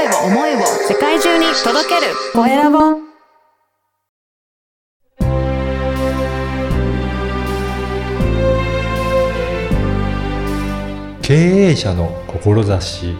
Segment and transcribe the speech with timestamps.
[0.00, 2.78] 声を思いを世界中に届けるコエラボ
[11.20, 13.14] 経営者の志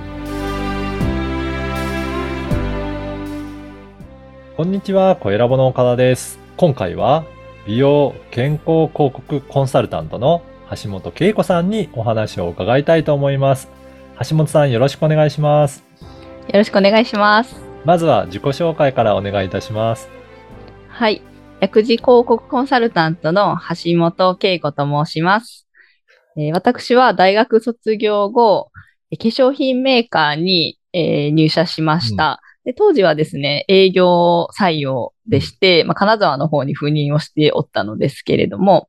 [4.56, 6.38] こんにちは、コエラボの岡田です。
[6.56, 7.24] 今回は
[7.66, 10.40] 美容健康広告コンサルタントの
[10.82, 13.68] 橋本恵子さんにお話を伺いたいと思います。
[14.26, 15.84] 橋本さんよろしくお願いします。
[16.50, 17.54] よろしくお願いします。
[17.84, 20.08] まずは自己紹介からお願いいたします。
[20.88, 21.22] はい。
[21.60, 25.68] 薬事広告コンサルタントの橋本恵子と申します。
[26.36, 28.70] えー私は大学卒業後、
[29.12, 32.40] え化粧品メーカーに、えー入社しました。
[32.64, 38.88] で当時はですね、営業採用でして、まあ、金沢の方に赴任をしておったのですけれども、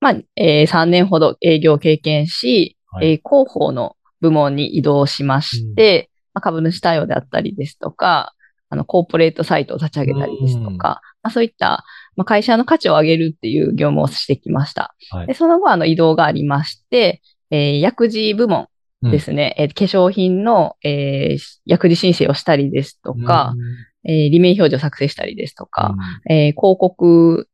[0.00, 8.34] まあ、え3年ほど営業を経験し、はいえー広報の部門に移動しまして、まあ、株主対応であったりですとか、
[8.70, 11.84] あの、コーポレートサイトを立ち上げたりですとか、まあ、そういった、
[12.16, 14.94] まあ、会社の価値を上げるっていう業務をしてきました。
[15.10, 15.26] はい。
[15.26, 18.68] でその後、あの、移動がありまして、えー薬事部門
[19.02, 23.54] ですね、えー化粧品の、えー薬事申請をしたりですとか、
[24.04, 25.94] えー、理名表示を作成したりですとか、
[26.30, 27.48] えー広告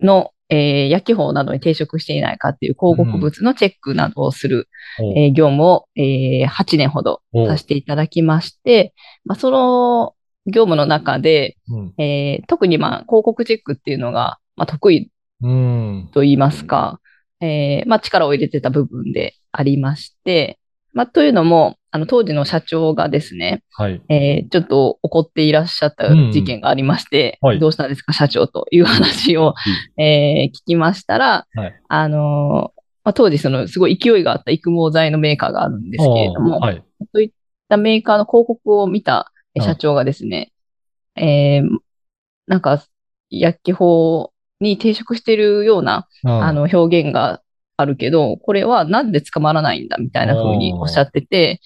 [0.00, 5.18] の、えー薬機法などに抵触していないかっていう広告物のチェックなどをする、うん。
[5.18, 10.14] えー業務を、えー8年ほどおさせていただきまして、まあ、その
[10.46, 12.02] 業務の中で、うん。
[12.02, 15.10] えー特にまあ広告チェックっていうのが、まあ、得意
[15.42, 16.10] うん。
[16.12, 17.00] と言いますか、
[17.40, 20.58] えーまあ、力を入れてた部分でありまして、
[20.92, 24.00] まあ、というのも、あの当時の社長がですね、はい。
[24.08, 27.58] えーちょっと怒っていらっしゃった事件がありまして、うんはい。
[27.58, 29.54] どうしたんですか、社長という話を、
[29.96, 31.80] えー聞きましたら、はい。
[31.88, 36.84] あのーまあ、当時そのすごい勢いがあった育毛剤のメーカーがあるんですけれども、はい。
[37.12, 37.30] そういっ
[37.68, 40.52] たメーカーの広告を見た社長がですね、
[41.16, 41.78] えー
[42.46, 42.84] なんか
[43.30, 47.40] 薬機法に抵触しているような、ああの表現が
[47.80, 51.60] あるけど、これはなんで捕まらないんだみたいな風におっしゃってて、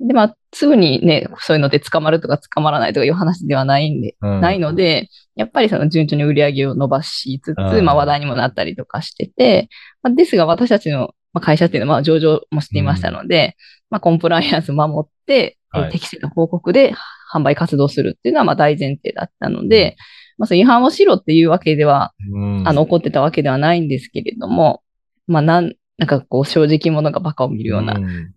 [0.00, 7.84] で、まあ、すぐにね、そういうので捕まるとか捕まらないとかいう話ではないんで、ないので、やっぱりその順調に売り上げを伸ばしつつ、うん。
[7.84, 9.68] まあ話題にもなったりとかしてて、
[10.02, 13.56] まあ、ですが私たちのまあ会社っていうのはまあ上場もしていましたので、
[13.90, 15.90] まあコンプライアンスを守って、えーはい。
[15.90, 16.94] 適正な広告で
[17.32, 19.96] 販売活動するっていうのはまあ大前提だったので、
[20.38, 22.68] まあその違反をしろっていうわけでは、うん。
[22.68, 24.83] あの、怒ってたわけではないんですけれども、
[25.26, 28.34] まあなん、なんかこう正直者がバカを見るような、ん。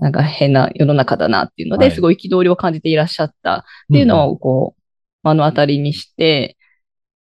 [0.00, 1.94] なんか変な世の中だなっていうので、はい。
[1.94, 3.58] すごい憤りを感じていらっしゃった。
[3.58, 3.62] っ
[3.92, 4.82] ていうのをこう、
[5.28, 6.56] 目の当たりにして、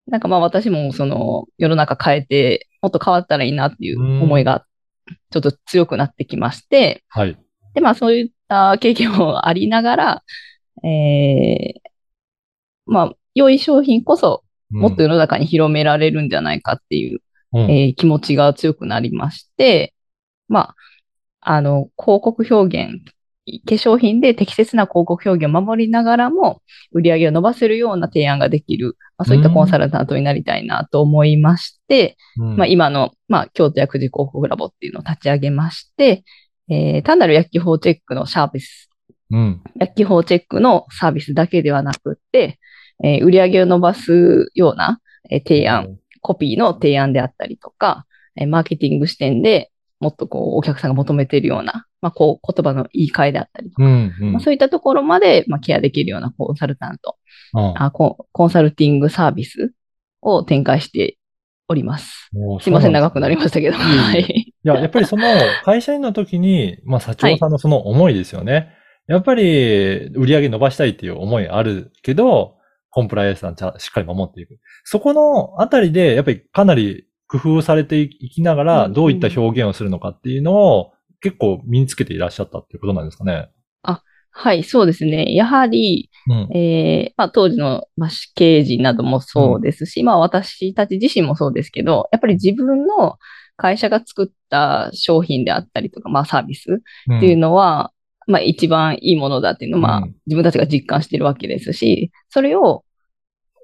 [0.07, 4.67] なんかまあ私もその世の中変えて、もっと変わったらいいなっていう思いが
[5.31, 7.39] ちょっと強くなってきまして、はい。
[7.75, 10.23] でまあそういった経験もありながら、
[10.85, 11.91] えー、
[12.87, 17.21] まあ良い商品こそもっと世の中に広められるんじゃないかっていう、うん、
[17.61, 19.95] えー気持ちが強くなりまして、
[20.49, 20.75] まあ、
[21.41, 23.05] あの、広告表現、
[23.67, 26.63] 化粧品で適切な広告表現を守りながらも、
[26.93, 32.57] 売り上げを伸ばせるような提案ができる、まあ、そういったコンサルタントになりたいなと思いまして、うん。
[32.57, 36.25] まあ、今の、まあ、京都薬事広告ラボっていうのを立ち上げまして、
[36.71, 38.89] えー単なる薬機法チェックのサービス、
[39.31, 39.63] うん。
[39.79, 42.59] 薬機法チェックのサービスだけではなくって、
[43.03, 45.01] えー売り上げを伸ばすような、
[45.31, 49.71] えー提案、コピーの提案であったりとか、えーマーケティング視点で
[50.01, 54.15] もっとこうお客さんが求めているような、まあ、こう言葉の言い換えであったりとか、うん。
[54.21, 57.17] うんまあ、そういったところまで、まあ、ケアできるようなコンサルタント、
[57.53, 59.73] ああコンコンサルティングサービス
[60.23, 61.19] を展開して
[61.69, 62.31] おります。
[62.61, 63.77] すいません、長くなりましたけど。
[63.77, 64.21] いえいえはい。
[64.21, 65.25] いや、やっぱりその
[65.65, 68.71] 会社員の時に、まあ社長さんのその思いですよね。
[69.07, 72.57] やっぱり売り上げ伸ばしたいっていう思いあるけど、
[72.95, 74.59] コンプライアンスさんちゃしっかり守っていく。
[74.85, 83.49] そこのあたりで、やっぱりかなり工夫されていきながうら、んどういった表現をするのかっていうのを結構身につけていらっしゃったっていうことなんですかね。
[84.37, 85.33] はい、そうですね。
[85.33, 86.57] やはり、うん。
[86.57, 93.17] えーまあ、当時の、まあ、死刑人などもそうですし、まあ私たち自身もそうですけど、やっぱり自分の
[93.57, 96.83] 会社が作った商品であったりとか、まあサービス
[97.17, 97.93] っていうのは、
[98.27, 102.84] まあ一番いいものだっていうのを、まあうん自分たちが実感しているわけですし、それを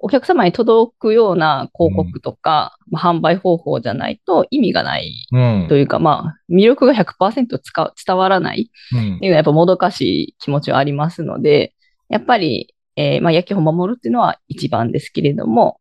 [0.02, 5.66] お客様に届くような広告とか、まあ販売方法じゃないと意味がないうん。
[5.68, 11.74] というか、まあ魅力が100%使う伝わらないうんっていうのはやっぱもどかしい気持ちはありますので、
[12.08, 15.80] やっぱり、えーまあ、薬機法を守るっていうのは一番ですけれども、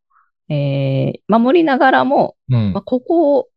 [0.50, 3.48] えー守りながらも、うんまあ、ここを、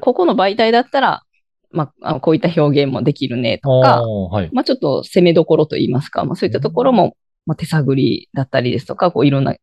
[0.00, 1.22] ここの媒体だったら、
[1.70, 4.50] まあ、こういった表現もできるねとか、はい。
[4.52, 7.16] まあ、ちょっと攻めどころといいますか、まあ、そういったところも、
[7.46, 9.56] まあ、手探りだったりですとか、こういろんな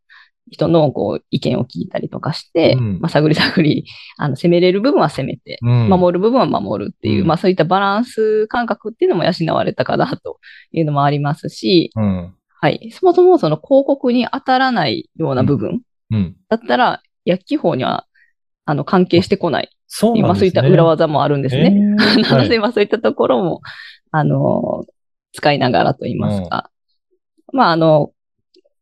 [0.49, 3.85] 人のこう意見を聞いたりとかして、うんまあ、探り探り、
[4.17, 10.39] あの、攻めれる部分は攻めて、うん守る部分は守るっていう、うんまあそういったバランス感覚っていうのも養われたかなと
[10.71, 12.33] いうのもありますし、うん。
[12.61, 12.91] はい。
[12.91, 15.81] そもそもその広告に当たらないような部分
[16.11, 16.35] うん。
[16.49, 18.05] だったら、薬機法には、
[18.65, 19.69] あの、関係してこない。
[19.87, 20.21] そうね。
[20.21, 21.67] まあそういった裏技もあるんですね。
[21.67, 23.61] えー なので、はいまあそういったところも、
[24.11, 24.83] あの、
[25.31, 26.69] 使いながらと言いますか。
[27.53, 28.11] まああの、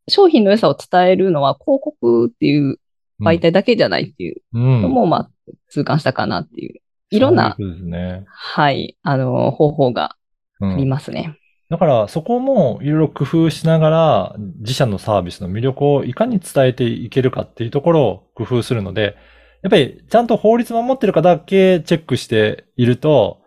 [0.08, 2.80] 商品の良さを伝えるのは広告っていう
[3.22, 5.30] 媒体だけじゃないっていううんのも、まあ
[5.70, 6.82] 痛感したかなっていう。
[7.10, 8.26] いろんな、ね。
[8.28, 10.16] はい、あの、方法が
[10.60, 11.38] うんありますね。
[11.70, 19.16] だから、そこもいろいろ工夫しながら、自社のサービスの魅力をいかに伝えていけるかっていうところを工夫するので、
[19.64, 23.42] やっぱりちゃんと法律守ってるかだけチェックしていると、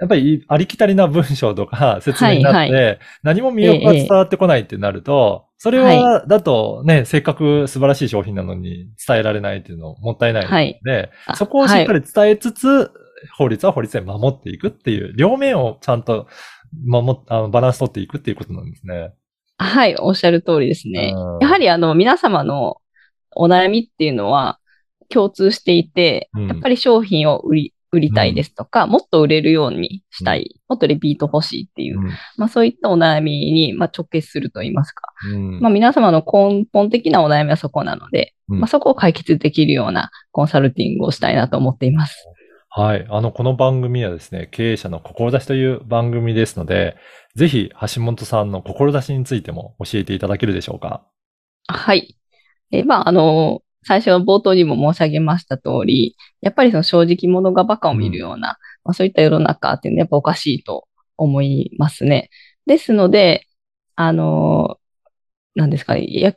[0.00, 2.98] やっぱりありきたりな文章とか説明になって、はい。
[3.22, 12.90] 何も魅力が伝わってこないってなると、それは、だとね、せっかく素晴らしい商品なのに伝えられないっていうのもったいないので、そこをしっかり伝えつつ、
[13.38, 16.28] 法律は法律で守っていくっていう、両面をちゃんと
[16.84, 19.14] 守っあのバランス取っていくっていうことなんですね。
[19.58, 21.14] はい、おっしゃる通りですね。
[21.16, 21.38] うん。
[21.40, 22.76] やはりあの、皆様の
[23.34, 24.58] お悩みっていうのは
[25.08, 26.48] 共通していて、うん。
[26.48, 32.00] やっぱり商品を売り、売りたいですとか、もっと売れるようにしたい、もっとリピート欲しいっていう、
[32.36, 35.02] まあそういったお悩みに、まあ、直結すると言いますか。
[35.32, 42.24] うんまあ皆様の根本的なお悩みはそこなので、うんまあそこを解決できるようなコンサルティングをしたいなと思っています。
[42.68, 43.06] はい。
[43.08, 46.96] あの、この番組はですね、経営者の志という番組ですので、
[47.34, 51.06] ぜひ、橋本さんの志についても教えていただけるでしょうか？
[51.68, 52.18] はい。
[52.72, 62.30] えーまあ、あの、最初の冒頭にも申し上げました通り、やっぱりその正直者がバカを見るような、まあ、そういった世の中っていうのはやっぱおかしいと思いますね。
[62.66, 63.46] ですので、
[63.94, 64.78] あの、
[65.54, 66.34] なんですかね、や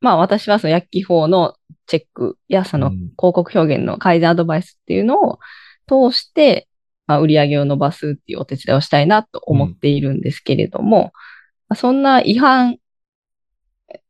[0.00, 1.54] まあ私はその薬機法の
[1.86, 2.94] チェックやそのうん。
[2.94, 5.38] 広告表現の改善アドバイスっていうのを
[5.86, 6.68] 通して、
[7.06, 11.12] まあ、売り上げを伸ばすっていうお手伝いをしたいなと思っているんですけれども、
[11.68, 12.76] まあそんな違反、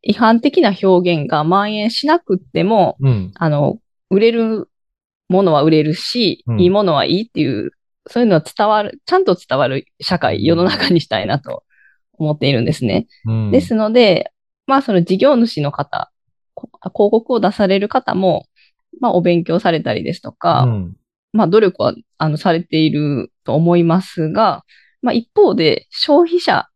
[0.09, 3.31] 違反的な表現が蔓延しなくっても、うん。
[3.35, 3.79] あの、
[4.09, 4.69] 売れる
[5.29, 7.73] ものは売れるし、うんいいものはいいっていう、
[8.07, 11.63] そういうのは伝わる、ちゃんと伝わる社会、世の中にしたいなと
[12.15, 13.07] 思っているんですね。
[13.27, 14.33] うんですので、
[14.67, 16.11] まあその事業主の方、
[16.55, 18.47] こ広告を出される方も、
[19.01, 20.97] まあお勉強されたりですとか、うん
[21.35, 24.65] まあ努力はあのされていると思いますが、
[25.03, 26.67] まあ一方で消費者、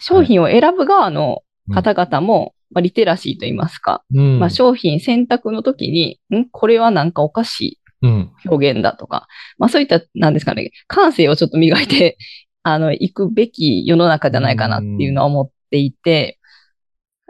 [0.00, 1.42] 商品を選ぶ側の
[1.72, 4.38] 方々も、まあ、リテラシーといいますか、うん。
[4.40, 6.46] まあ商品選択の時に、ん？
[6.50, 8.32] これはなんかおかしうん。
[8.44, 12.18] い表現だとか、まあそういった、なんですかね、感性をちょっと磨いて、
[12.66, 16.38] あの、行くべき世の中じゃないかなっていうのは思っていて、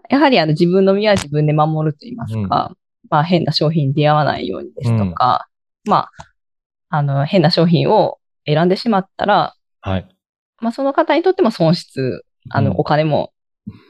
[0.09, 2.77] やはりあの自分の身は自分で守ると言いますか、
[3.11, 5.49] まあ変な商品に出会わないようにですとか、
[5.85, 6.11] まあ、
[6.89, 10.09] あの、変な商品を選んでしまったら、はい。
[10.61, 12.77] まあその方にとっても損失、あの、うん。
[12.79, 13.34] お金も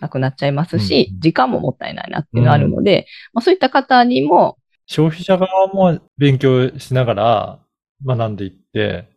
[0.01, 7.59] なくなっちゃいますし、うん時間ももったいないなっていうのがあるので、まあそういった方にも、消費者側も勉強しながら
[8.05, 9.09] 学んでいって、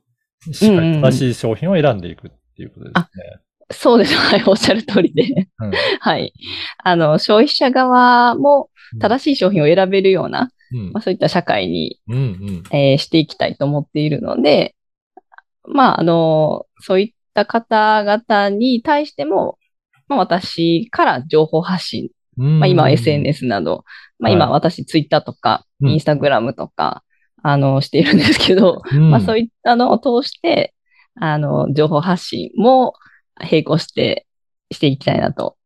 [0.54, 3.42] しっかり正しい商品を選んでいくっていうことですね。
[3.72, 4.16] そうです。
[4.18, 5.48] はい、おっしゃる通りで。
[5.60, 6.34] うん はい。
[6.84, 14.76] あの、消費者側も正しい商品を選べるような、うんまあそういった社会に、うんうんえーしていきたいと思っているので、
[15.68, 19.57] まあ、あの、そういった方々に対しても、
[20.08, 22.60] まあ私から情報発信うん。
[22.60, 23.84] まあ今は SNS など、
[24.20, 24.54] まあ今はい。
[24.54, 25.90] 私ツイッターとか、うん。
[25.90, 27.04] インスタグラムとか、
[27.44, 29.12] あの、しているんですけど、うん。
[29.12, 30.74] まあそういったのを通して、
[31.16, 32.94] あの、情報発信も
[33.40, 34.28] 並行して
[34.72, 35.58] していきたいなと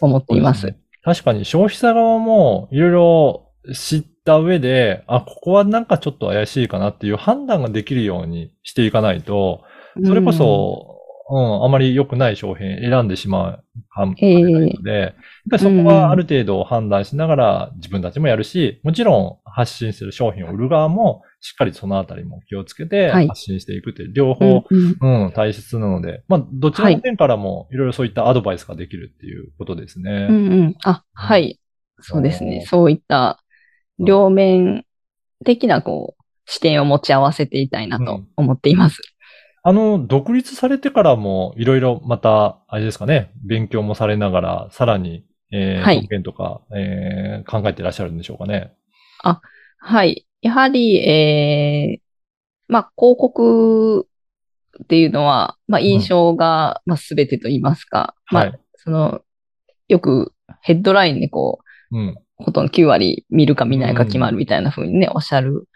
[0.00, 0.60] 思っています。
[0.60, 0.78] すね。
[1.04, 9.64] 確かに消費者側もいろいろ知った上で、あ、ここはなんかちょっと怪しいかなっていう判断ができるようにしていかないと、
[10.04, 10.91] それこそ、
[11.34, 15.12] うん、あまり良くない商品選んでしまうかもしれないので、やっ
[15.50, 30.26] ぱりそこはある程度判断しながら自分たちもやるし、もちろん発信する商品を売る側もしっかりそのあたりも気をつけてはい発信していくっていう両うん、方、うんうんうん、大切なので、まあ、どちらの面からもいろいろそういったアドバイスができるっていうことですね。
[30.28, 30.76] うんうん。
[30.84, 31.58] あ、はい。
[32.00, 32.64] そうですね。
[32.66, 33.42] そういった
[33.98, 34.84] 両面
[35.44, 39.00] 的なこう視点を持ち合わせていたいなと思っています。
[39.64, 48.72] あの、独立されてからもいろいろまた、あれですかね、勉強もされながら、さらに、えー、はいとか、えー、考えていらっしゃるんでしょうかね。
[49.78, 50.26] はい。
[50.40, 52.02] やはり、えー、
[52.66, 54.08] まあ、広告
[54.82, 59.20] っていうのは、まあ、印象が、まあ、全てと言いますか、まあはい、その、
[59.88, 61.60] よくヘッドラインでこ
[61.92, 62.16] う、うん。
[62.36, 65.68] ほとんど9割見るか見ないか決まるみたいな風にね、おっしゃる、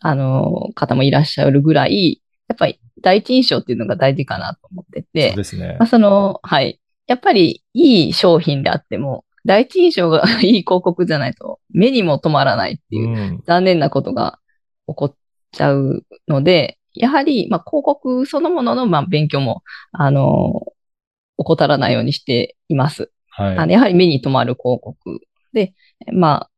[0.00, 5.86] あの、方もいらっしゃるぐらい、やっぱり第一印象っていうのが大事かなと思ってそうて、ですねまあ、。
[5.86, 6.80] その、はい。
[7.06, 13.42] やっぱりいい商品であっても、第一印象が いい広告じゃないと目にも止まらないっていううん。
[13.46, 14.38] 残念なことが
[14.86, 15.14] 起こっ
[15.52, 20.72] ちゃうので、やはり、まあ、広告そのものの、まあ、勉強も、あの、
[21.38, 23.10] 怠らないようにしています。
[23.30, 23.56] はい。
[23.56, 25.20] あのやはり目に留まる広告
[25.52, 25.74] で、
[26.12, 26.48] ま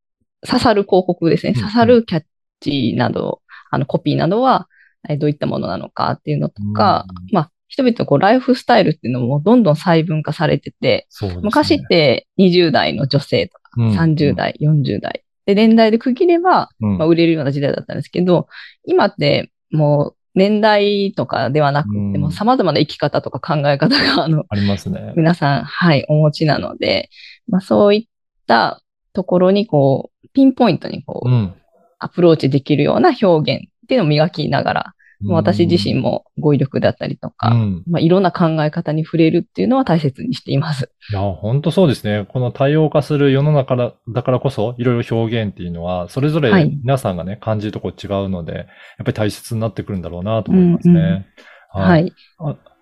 [0.42, 1.52] あ、刺さる広告ですね。
[1.56, 2.24] うん刺さるキャッ
[2.60, 4.68] チなど、あの、コピーなどは、
[5.08, 11.36] えどういったものなのかっていうのとか、うんまあ、人々のこうライフスタイルっていうのもどんどん細分化されてて、ね。
[11.42, 15.24] 昔って20代の女性とか、うん30代、40代。
[15.46, 18.46] で、年代で区切れば、うんまあ、売れるような時代だったんですけど、
[18.86, 25.12] 今ってもう年代とかではなくて、うんもう様々な生き方とか考え方が、あの、ありますね。
[25.16, 27.10] 皆さん、はい、お持ちなので、
[27.48, 28.80] まあそういった
[29.12, 31.54] ところにこう、ピンポイントにこう、うん。
[32.00, 34.94] アプローチできるような表現っていうのを磨きながら、
[35.26, 37.82] 私自身も語彙力だったりとか、うん。
[37.88, 40.90] まあいろんな考え方に触れるっていうのは大切にしています。
[41.10, 42.26] いや、本当そうですね。
[42.28, 48.66] この多様化する世の中だだからこそ、いろいろ表現っていうのは、それぞれはい皆さんがね、感じるとこ違うので、やっ
[48.98, 51.26] ぱり大切になってくるんだろうなと思いますね。
[51.70, 51.98] は。
[51.98, 52.12] い。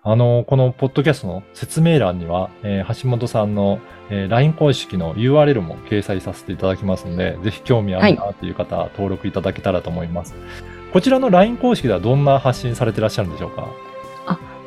[0.05, 3.79] あの、このポッドキャストの説明欄には、えー橋本さんの、
[4.09, 10.35] えー LINE 公式の URL も掲載させていただきますので、ぜひ興味あるなという方は登録いただけたらと思います。
[10.93, 13.67] こちらの LINE 公式ではどんな発信されてらっしゃるんでしょうか？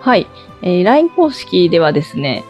[0.00, 0.26] はい。
[0.62, 2.44] えー LINE 公式ではですね、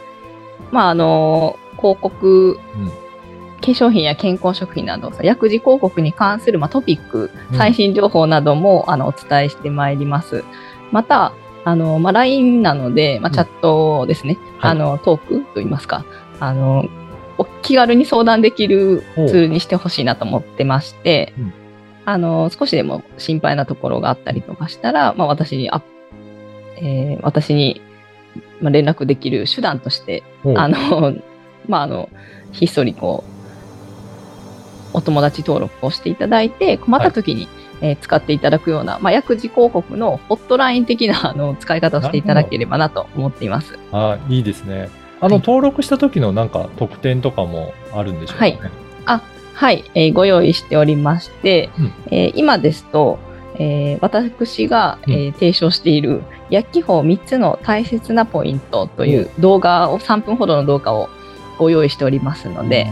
[0.72, 2.88] まああの、広告、うん。
[2.88, 7.58] 化粧品や健康食品など、薬事広告に関する、まあ、トピック、うん。
[7.58, 10.44] 最新情報なども、あのお伝えしてまいります。
[10.90, 11.32] また、
[11.64, 13.34] あの、まあ、LINE なので、まあ、うん。
[13.34, 14.70] チャットですね、はい。
[14.72, 16.04] あの、トークといいますか、
[16.40, 16.86] あの、
[17.38, 21.52] お気軽に相談できるツールにしてほしいなと思ってまして、うん
[22.06, 25.86] あの、少しでも心配なところがあったりとかしたら、まあ、私にアップ
[26.78, 27.80] えー私に
[28.60, 30.22] まあ連絡できる手段として、
[30.54, 31.14] あの、
[31.68, 32.08] まあ、あの、
[32.52, 33.24] ひっそりこ
[34.94, 37.48] う、お友達登録をしていただいて、困った時に、
[37.82, 43.78] えー使っていただくような、まあ、薬事広告のホットライン的なあの使い方をしていただければなと思っています。
[43.92, 44.88] あいいですね。
[45.20, 48.58] あの、はい登録した時のなんか特典とかもあるんでしょうかね。
[48.60, 48.85] はい
[49.56, 51.92] はい、えーご用意しておりまして、うん。
[52.10, 53.18] えー今ですと、
[53.58, 61.08] えー私が、えー提唱している薬機法3つの大切なポイントという動画を、3分ほどの動画を
[61.58, 62.86] ご用意しておりますので、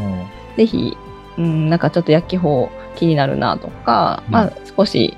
[0.56, 0.96] ぜひ、
[1.36, 4.32] うん、なんかちょっと薬機法気になるなとか、うん。
[4.32, 5.16] まあ少し、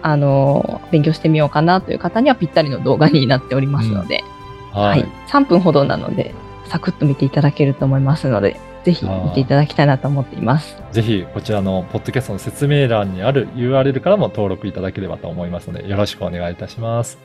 [0.00, 4.24] あのー勉強してみようかなという方にはぴったりの動画になっておりますので、
[4.72, 4.80] うん。
[4.80, 5.00] ははい。
[5.00, 6.34] い、3分ほどなので、
[6.68, 10.76] サクッと見ていただけると思いますので、ぜひ見ていただきたいなと思っています。
[10.92, 17.18] ぜひ、こちらのポッドキャストの説明欄にある URL からも登録いただければと思いますので、よろしくお願いいたします。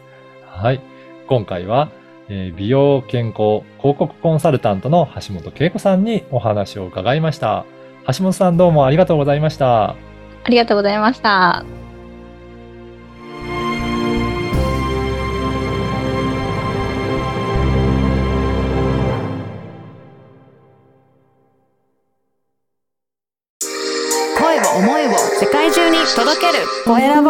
[0.45, 0.81] はい。
[1.27, 1.89] 今回は、
[2.29, 7.65] えー美容健康広告コンサルタントの橋本恵子さんにお話を伺いました。
[8.07, 9.89] 橋本さんどうもありがとうございました。
[9.91, 11.78] ありがとうございました。
[26.89, 27.28] 声を